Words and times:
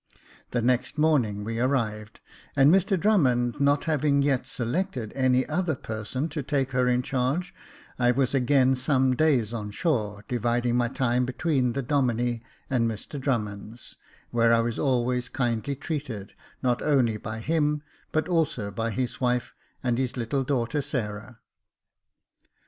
The 0.49 0.63
next 0.63 0.97
morning 0.97 1.43
we 1.43 1.59
arrived; 1.59 2.21
and 2.55 2.73
Mr 2.73 2.99
Drummond, 2.99 3.59
not 3.61 3.83
having 3.83 4.23
yet 4.23 4.47
selected 4.47 5.11
any 5.13 5.45
other 5.45 5.75
person 5.75 6.27
to 6.29 6.41
take 6.41 6.71
her 6.71 6.87
in 6.87 7.03
charge, 7.03 7.53
I 7.99 8.09
was 8.09 8.33
again 8.33 8.73
some 8.73 9.15
days 9.15 9.53
on 9.53 9.69
shore, 9.69 10.25
dividing 10.27 10.75
my 10.75 10.87
time 10.87 11.23
between 11.23 11.73
the 11.73 11.83
Domine 11.83 12.41
and 12.67 12.89
Mr 12.89 13.21
Drummond's, 13.21 13.95
where 14.31 14.51
I 14.55 14.61
was 14.61 14.79
always 14.79 15.29
kindly 15.29 15.75
treated, 15.75 16.33
not 16.63 16.81
only 16.81 17.17
by 17.17 17.37
him, 17.39 17.83
but 18.11 18.27
also 18.27 18.71
by 18.71 18.89
his 18.89 19.21
wife, 19.21 19.53
and 19.83 19.99
his 19.99 20.17
little 20.17 20.43
daughter 20.43 20.81
Sarah. 20.81 21.37